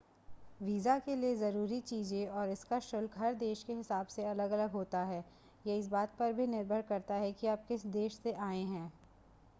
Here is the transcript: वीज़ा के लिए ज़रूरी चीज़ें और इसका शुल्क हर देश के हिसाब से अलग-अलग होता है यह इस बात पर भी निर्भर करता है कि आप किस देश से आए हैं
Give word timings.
वीज़ा 0.61 0.97
के 0.99 1.15
लिए 1.15 1.35
ज़रूरी 1.35 1.79
चीज़ें 1.81 2.27
और 2.29 2.49
इसका 2.49 2.79
शुल्क 2.79 3.17
हर 3.17 3.33
देश 3.35 3.63
के 3.63 3.73
हिसाब 3.73 4.07
से 4.07 4.25
अलग-अलग 4.25 4.71
होता 4.71 5.03
है 5.05 5.23
यह 5.65 5.75
इस 5.75 5.87
बात 5.89 6.15
पर 6.19 6.33
भी 6.33 6.47
निर्भर 6.47 6.81
करता 6.89 7.15
है 7.15 7.31
कि 7.33 7.47
आप 7.47 7.65
किस 7.67 7.85
देश 7.91 8.19
से 8.23 8.33
आए 8.41 8.63
हैं 8.65 8.91